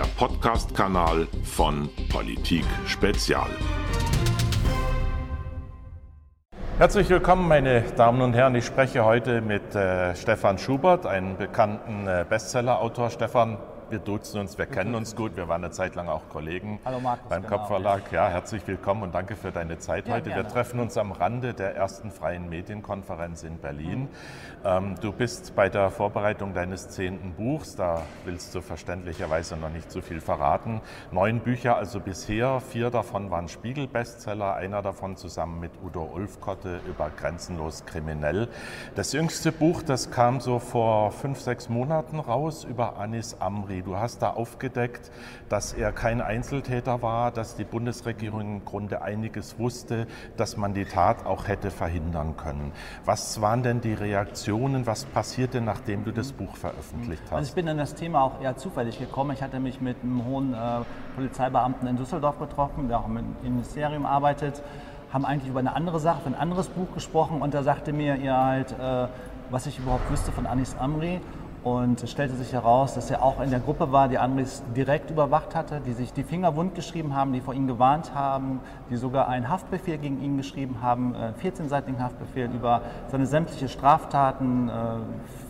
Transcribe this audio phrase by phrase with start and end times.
[0.00, 3.50] der Podcast-Kanal von Politik Spezial.
[6.78, 8.54] Herzlich willkommen, meine Damen und Herren.
[8.54, 13.10] Ich spreche heute mit äh, Stefan Schubert, einem bekannten äh, Bestseller-Autor.
[13.10, 13.58] Stefan,
[13.90, 17.00] wir duzen uns, wir kennen uns gut, wir waren eine Zeit lang auch Kollegen Hallo
[17.00, 18.12] Markus, beim genau, Kopfverlag.
[18.12, 20.26] Ja, herzlich willkommen und danke für deine Zeit Ja, heute.
[20.26, 20.48] Wir gerne.
[20.48, 24.08] treffen uns am Rande der ersten freien Medienkonferenz in Berlin.
[24.64, 29.90] Ähm, du bist bei der Vorbereitung deines zehnten Buchs, da willst du verständlicherweise noch nicht
[29.90, 30.80] so viel verraten.
[31.10, 37.10] Neun Bücher also bisher, vier davon waren Spiegel-Bestseller, einer davon zusammen mit Udo Ulfkotte über
[37.10, 38.48] Grenzenlos kriminell.
[38.94, 43.79] Das jüngste Buch, das kam so vor fünf, sechs Monaten raus über Anis Amri.
[43.82, 45.10] Du hast da aufgedeckt,
[45.48, 50.84] dass er kein Einzeltäter war, dass die Bundesregierung im Grunde einiges wusste, dass man die
[50.84, 52.72] Tat auch hätte verhindern können.
[53.04, 54.86] Was waren denn die Reaktionen?
[54.86, 57.54] Was passierte, nachdem du das Buch veröffentlicht Also ich hast?
[57.54, 59.32] bin an das Thema auch eher zufällig gekommen.
[59.32, 60.56] Ich hatte mich mit einem hohen äh,
[61.16, 64.62] Polizeibeamten in Düsseldorf getroffen, der auch im Ministerium arbeitet,
[65.12, 68.16] haben eigentlich über eine andere Sache, für ein anderes Buch gesprochen und da sagte mir
[68.16, 69.08] er halt, äh,
[69.50, 71.20] was ich überhaupt wüsste von Anis Amri.
[71.62, 75.10] Und es stellte sich heraus, dass er auch in der Gruppe war, die Andres direkt
[75.10, 78.96] überwacht hatte, die sich die Finger wund geschrieben haben, die vor ihm gewarnt haben, die
[78.96, 84.72] sogar einen Haftbefehl gegen ihn geschrieben haben, äh, 14-seitigen Haftbefehl über seine sämtliche Straftaten, äh,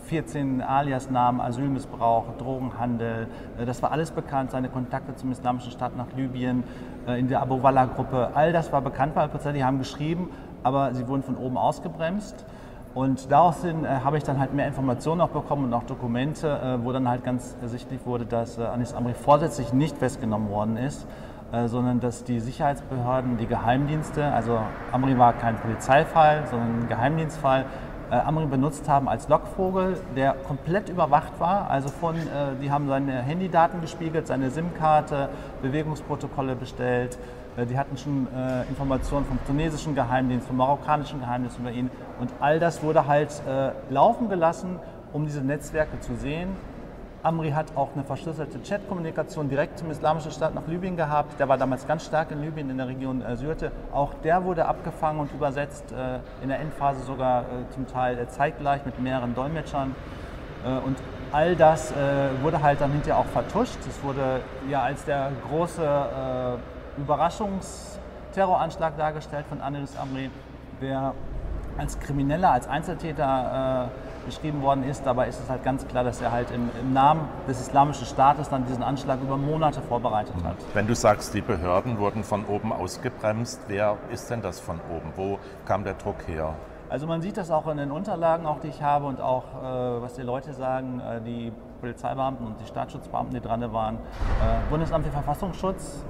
[0.07, 3.27] 14 Aliasnamen, Asylmissbrauch, Drogenhandel.
[3.57, 6.65] Äh, Das war alles bekannt, seine Kontakte zum Islamischen Staat nach Libyen,
[7.07, 8.31] äh, in der Abu Wallah-Gruppe.
[8.33, 10.29] All das war bekannt bei Al-Qudsi, die haben geschrieben,
[10.61, 12.45] aber sie wurden von oben ausgebremst.
[12.93, 16.47] Und daraus hin, äh, habe ich dann halt mehr Informationen auch bekommen und auch Dokumente,
[16.47, 20.75] äh, wo dann halt ganz ersichtlich wurde, dass äh, Anis Amri vorsätzlich nicht festgenommen worden
[20.75, 21.07] ist,
[21.53, 24.59] äh, sondern dass die Sicherheitsbehörden, die Geheimdienste, also
[24.91, 27.65] Amri war kein Polizeifall, sondern ein Geheimdienstfall,
[28.11, 31.69] äh, Amri benutzt haben als Lockvogel, der komplett überwacht war.
[31.69, 32.19] Also von, äh,
[32.61, 35.29] die haben seine Handydaten gespiegelt, seine SIM-Karte,
[35.61, 37.17] Bewegungsprotokolle bestellt.
[37.55, 41.89] Äh, die hatten schon äh, Informationen vom tunesischen Geheimdienst, vom marokkanischen Geheimdienst über ihn.
[42.19, 44.79] Und all das wurde halt äh, laufen gelassen,
[45.13, 46.49] um diese Netzwerke zu sehen.
[47.23, 51.39] Amri hat auch eine verschlüsselte Chatkommunikation direkt zum Islamischen Staat nach Libyen gehabt.
[51.39, 53.71] Der war damals ganz stark in Libyen, in der Region äh, Syrte.
[53.93, 58.27] Auch der wurde abgefangen und übersetzt, äh, in der Endphase sogar äh, zum Teil äh,
[58.27, 59.95] zeitgleich mit mehreren Dolmetschern.
[60.65, 60.97] Äh, und
[61.31, 61.95] all das äh,
[62.41, 63.77] wurde halt dann hinterher auch vertuscht.
[63.87, 66.57] Es wurde ja als der große
[66.97, 70.31] Überraschungsterroranschlag dargestellt von Anis Amri,
[70.81, 71.13] der
[71.77, 73.91] als Krimineller, als Einzeltäter
[74.25, 75.05] beschrieben worden ist.
[75.05, 78.49] Dabei ist es halt ganz klar, dass er halt im, im Namen des Islamischen Staates
[78.49, 80.55] dann diesen Anschlag über Monate vorbereitet hat.
[80.73, 85.13] Wenn du sagst, die Behörden wurden von oben ausgebremst, wer ist denn das von oben?
[85.15, 86.55] Wo kam der Druck her?
[86.89, 90.01] Also man sieht das auch in den Unterlagen, auch die ich habe und auch äh,
[90.01, 93.95] was die Leute sagen, äh, die Polizeibeamten und die Staatsschutzbeamten, die dran waren.
[93.95, 96.03] Äh, Bundesamt für Verfassungsschutz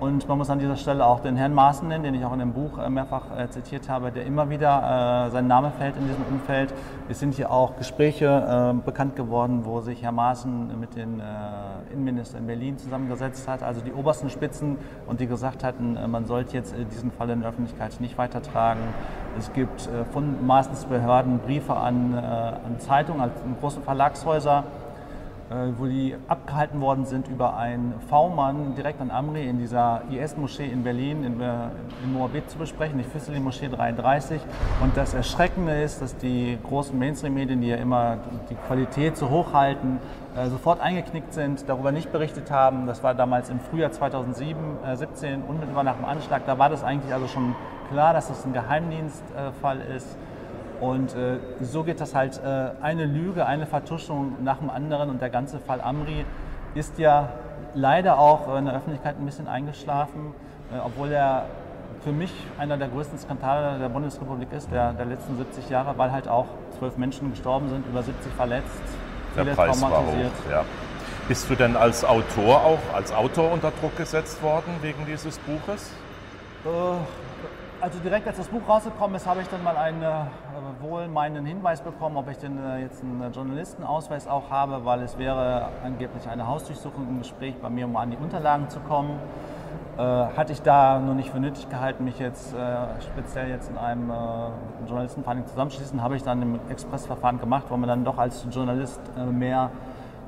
[0.00, 2.38] und man muss an dieser Stelle auch den Herrn Maaßen nennen, den ich auch in
[2.38, 6.06] dem Buch äh, mehrfach äh, zitiert habe, der immer wieder äh, sein Name fällt in
[6.06, 6.72] diesem Umfeld.
[7.08, 11.24] Es sind hier auch Gespräche äh, bekannt geworden, wo sich Herr Maaßen mit den äh,
[11.92, 16.26] Innenministern in Berlin zusammengesetzt hat, also die obersten Spitzen und die gesagt hatten, äh, man
[16.26, 18.80] sollte jetzt diesen Fall in der Öffentlichkeit nicht weitertragen.
[19.36, 23.30] Es gibt von Maaßens Behörden Briefe an, an Zeitungen, an
[23.60, 24.64] große Verlagshäuser,
[25.78, 30.82] wo die abgehalten worden sind über einen V-Mann direkt an Amri in dieser IS-Moschee in
[30.82, 31.68] Berlin, in, äh,
[32.04, 34.42] in Moabit zu besprechen, die Füsseli-Moschee 33.
[34.82, 38.18] Und das Erschreckende ist, dass die großen Mainstream-Medien, die ja immer
[38.50, 40.00] die Qualität so hoch halten,
[40.36, 42.86] äh, sofort eingeknickt sind, darüber nicht berichtet haben.
[42.86, 46.42] Das war damals im Frühjahr 2007, äh, 17, unmittelbar nach dem Anschlag.
[46.44, 47.54] Da war das eigentlich also schon
[47.90, 50.18] klar, dass das ein Geheimdienstfall ist.
[50.80, 55.10] Und äh, so geht das halt äh, eine Lüge, eine Vertuschung nach dem anderen.
[55.10, 56.24] Und der ganze Fall Amri
[56.74, 57.30] ist ja
[57.74, 60.34] leider auch in der Öffentlichkeit ein bisschen eingeschlafen,
[60.72, 61.46] äh, obwohl er
[62.04, 66.12] für mich einer der größten Skandale der Bundesrepublik ist, der, der letzten 70 Jahre, weil
[66.12, 66.46] halt auch
[66.78, 68.68] zwölf Menschen gestorben sind, über 70 verletzt,
[69.34, 70.30] Der viele Preis traumatisiert.
[70.46, 70.50] hoch.
[70.50, 70.64] Ja.
[71.26, 75.90] Bist du denn als Autor auch als Autor unter Druck gesetzt worden wegen dieses Buches?
[77.80, 80.24] Also direkt als das Buch rausgekommen ist, habe ich dann mal einen äh,
[80.80, 85.68] wohlmeinenden Hinweis bekommen, ob ich denn äh, jetzt einen Journalistenausweis auch habe, weil es wäre
[85.84, 89.20] angeblich eine Hausdurchsuchung im Gespräch bei mir, um an die Unterlagen zu kommen.
[89.96, 92.56] Äh, hatte ich da nur nicht für nötig gehalten, mich jetzt äh,
[93.00, 94.14] speziell jetzt in einem äh,
[94.88, 99.24] Journalistenverein zusammenschließen, habe ich dann im Expressverfahren gemacht, weil man dann doch als Journalist äh,
[99.24, 99.70] mehr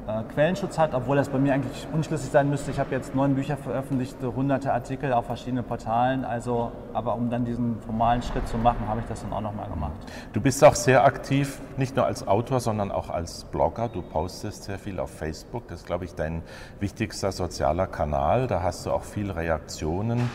[0.07, 2.71] äh, Quellenschutz hat, obwohl das bei mir eigentlich unschlüssig sein müsste.
[2.71, 6.25] Ich habe jetzt neun Bücher veröffentlicht, hunderte Artikel auf verschiedenen Portalen.
[6.25, 9.69] Also, aber um dann diesen formalen Schritt zu machen, habe ich das dann auch nochmal
[9.69, 9.93] gemacht.
[10.33, 13.89] Du bist auch sehr aktiv, nicht nur als Autor, sondern auch als Blogger.
[13.89, 15.69] Du postest sehr viel auf Facebook.
[15.69, 16.43] Das ist, glaube ich, dein
[16.81, 18.47] wichtigster sozialer Kanal.
[18.47, 20.31] Da hast du auch viele Reaktionen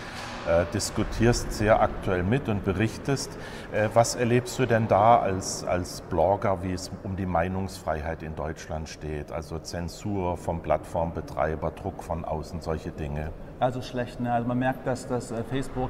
[0.47, 3.35] äh, diskutierst sehr aktuell mit und berichtest.
[3.71, 8.35] Äh, was erlebst du denn da als, als Blogger, wie es um die Meinungsfreiheit in
[8.35, 9.31] Deutschland steht?
[9.31, 13.31] Also Zensur vom Plattformbetreiber, Druck von außen, solche Dinge?
[13.59, 14.19] Also schlecht.
[14.19, 14.31] Ne?
[14.31, 15.89] Also man merkt, dass, dass äh, Facebook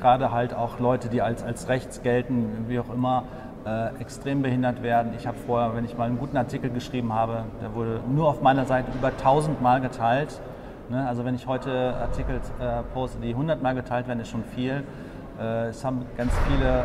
[0.00, 3.24] gerade halt auch Leute, die als, als rechts gelten, wie auch immer,
[3.64, 5.14] äh, extrem behindert werden.
[5.16, 8.42] Ich habe vorher, wenn ich mal einen guten Artikel geschrieben habe, der wurde nur auf
[8.42, 10.42] meiner Seite über 1000 Mal geteilt.
[10.90, 11.08] Ne?
[11.08, 14.84] Also wenn ich heute Artikel äh, poste, die 100 Mal geteilt werden, ist schon viel.
[15.38, 16.84] Äh, es haben ganz viele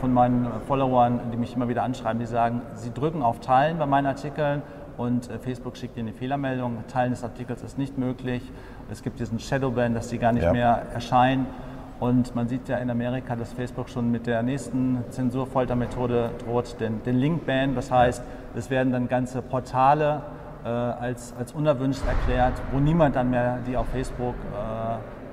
[0.00, 3.86] von meinen Followern, die mich immer wieder anschreiben, die sagen, sie drücken auf Teilen bei
[3.86, 4.62] meinen Artikeln
[4.96, 6.84] und äh, Facebook schickt ihnen eine Fehlermeldung.
[6.88, 8.42] Teilen des Artikels ist nicht möglich.
[8.90, 10.52] Es gibt diesen Shadowban, dass die gar nicht ja.
[10.52, 11.46] mehr erscheinen.
[11.98, 17.02] Und man sieht ja in Amerika, dass Facebook schon mit der nächsten Zensurfoltermethode droht, den,
[17.04, 17.74] den Link-Ban.
[17.74, 18.22] Das heißt,
[18.54, 20.22] es werden dann ganze Portale
[20.62, 24.75] äh, als, als unerwünscht erklärt, wo niemand dann mehr die auf Facebook äh,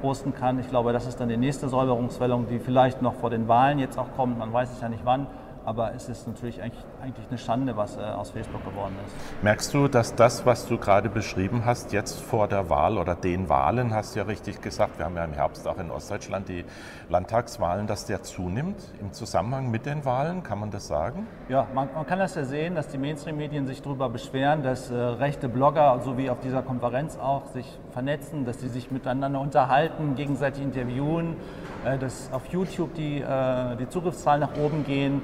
[0.03, 0.59] posten kann.
[0.59, 3.97] Ich glaube, das ist dann die nächste Säuberungswelle, die vielleicht noch vor den Wahlen jetzt
[3.97, 4.37] auch kommt.
[4.37, 5.27] Man weiß es ja nicht wann.
[5.65, 9.43] Aber es ist natürlich eigentlich, eigentlich eine Schande, was äh, aus Facebook geworden ist.
[9.43, 13.49] Merkst du, dass das, was du gerade beschrieben hast, jetzt vor der Wahl oder den
[13.49, 16.65] Wahlen, hast du ja richtig gesagt, wir haben ja im Herbst auch in Ostdeutschland die
[17.09, 20.43] Landtagswahlen, dass der zunimmt im Zusammenhang mit den Wahlen?
[20.43, 21.27] Kann man das sagen?
[21.49, 24.95] Ja, man, man kann das ja sehen, dass die Mainstream-Medien sich darüber beschweren, dass äh,
[24.95, 30.15] rechte Blogger, so wie auf dieser Konferenz auch, sich vernetzen, dass sie sich miteinander unterhalten,
[30.15, 31.37] gegenseitig interviewen,
[31.85, 35.21] äh, dass auf YouTube die, äh, die Zugriffszahlen nach oben gehen.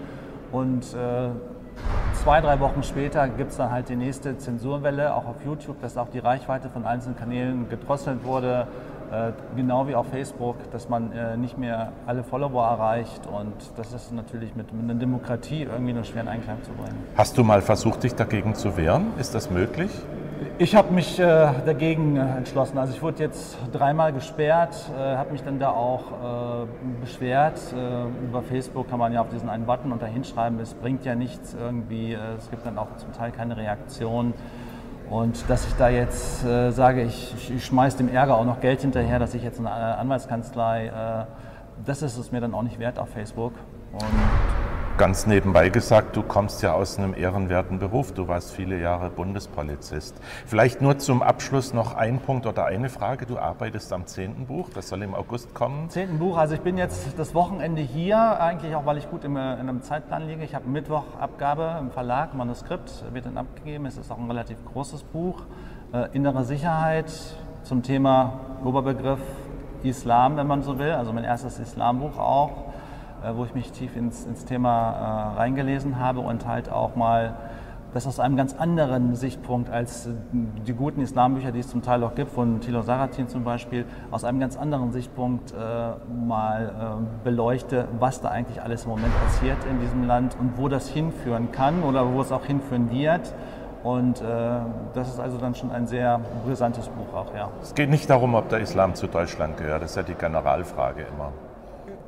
[0.51, 1.29] Und äh,
[2.23, 5.97] zwei, drei Wochen später gibt es dann halt die nächste Zensurwelle, auch auf YouTube, dass
[5.97, 8.67] auch die Reichweite von einzelnen Kanälen gedrosselt wurde,
[9.11, 13.27] äh, genau wie auf Facebook, dass man äh, nicht mehr alle Follower erreicht.
[13.27, 16.97] Und das ist natürlich mit, mit einer Demokratie irgendwie nur schwer in Einklang zu bringen.
[17.15, 19.07] Hast du mal versucht, dich dagegen zu wehren?
[19.17, 19.91] Ist das möglich?
[20.57, 22.77] Ich habe mich äh, dagegen äh, entschlossen.
[22.77, 26.03] Also ich wurde jetzt dreimal gesperrt, äh, habe mich dann da auch
[26.63, 26.65] äh,
[27.01, 27.59] beschwert.
[27.74, 31.03] Äh, über Facebook kann man ja auf diesen einen Button und da hinschreiben, es bringt
[31.03, 32.13] ja nichts irgendwie.
[32.13, 34.33] Äh, es gibt dann auch zum Teil keine Reaktion.
[35.09, 39.18] Und dass ich da jetzt sage, ich, ich schmeiße dem Ärger auch noch Geld hinterher,
[39.18, 41.25] dass ich jetzt eine Anwaltskanzlei,
[41.83, 43.53] das ist es mir dann auch nicht wert auf Facebook.
[43.92, 44.58] Und
[44.99, 48.11] ganz nebenbei gesagt, du kommst ja aus einem ehrenwerten Beruf.
[48.11, 50.19] Du warst viele Jahre Bundespolizist.
[50.45, 53.25] Vielleicht nur zum Abschluss noch ein Punkt oder eine Frage.
[53.25, 55.89] Du arbeitest am zehnten Buch, das soll im August kommen.
[55.89, 59.37] Zehnten Buch, also ich bin jetzt das Wochenende hier, eigentlich auch, weil ich gut in
[59.37, 60.43] einem Zeitplan liege.
[60.43, 63.85] Ich habe Mittwoch Abgabe im Verlag, Manuskript wird dann abgegeben.
[63.85, 65.43] Es ist auch ein relativ großes Buch.
[65.93, 67.09] Äh, innere Sicherheit
[67.63, 68.33] zum Thema
[68.65, 69.21] Oberbegriff
[69.81, 70.91] Islam, wenn man so will.
[70.91, 72.69] Also mein erstes Islambuch auch
[73.36, 77.36] wo ich mich tief ins, ins Thema äh, reingelesen habe und halt auch mal
[77.94, 82.13] das aus einem ganz anderen Sichtpunkt als die guten Islambücher, die es zum Teil auch
[82.13, 85.56] gibt, von Thilo Saratin zum Beispiel, aus einem ganz anderen Sichtpunkt äh,
[86.25, 90.68] mal äh, beleuchte, was da eigentlich alles im Moment passiert in diesem Land und wo
[90.68, 93.33] das hinführen kann oder wo es auch hinführen wird.
[93.81, 94.25] Und äh,
[94.94, 97.50] das ist also dann schon ein sehr brisantes Buch auch, ja.
[97.62, 101.06] Es geht nicht darum, ob der Islam zu Deutschland gehört, das ist ja die Generalfrage
[101.13, 101.31] immer.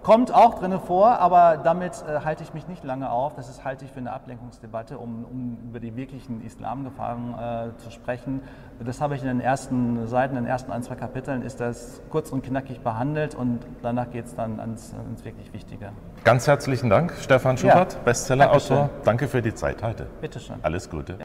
[0.03, 3.35] Kommt auch drin vor, aber damit äh, halte ich mich nicht lange auf.
[3.35, 7.91] Das ist, halte ich für eine Ablenkungsdebatte, um, um über die wirklichen Islamgefahren äh, zu
[7.91, 8.41] sprechen.
[8.83, 12.01] Das habe ich in den ersten Seiten, in den ersten ein, zwei Kapiteln, ist das
[12.09, 15.91] kurz und knackig behandelt und danach geht es dann ans, ans, wirklich Wichtige.
[16.23, 18.89] Ganz herzlichen Dank, Stefan Schubert, ja, Bestseller-Autor.
[19.03, 20.07] Danke für die Zeit heute.
[20.19, 20.55] Bitteschön.
[20.63, 21.19] Alles Gute.
[21.19, 21.23] Ja.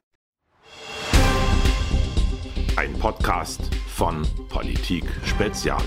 [2.76, 5.80] Ein Podcast von Politik Spezial.